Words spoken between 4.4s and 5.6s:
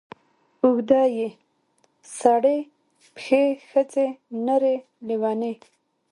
نرې لېونې